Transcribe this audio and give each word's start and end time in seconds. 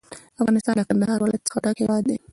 افغانستان 0.41 0.73
له 0.77 0.83
کندهار 0.89 1.19
ولایت 1.21 1.43
څخه 1.47 1.59
ډک 1.63 1.77
هیواد 1.83 2.03
دی. 2.09 2.17